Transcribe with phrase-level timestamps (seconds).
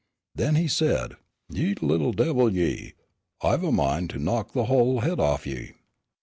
[0.33, 1.15] Then he said,
[1.47, 2.93] "Ye little devil, ye,
[3.43, 5.73] I've a mind to knock the whole head off o' ye.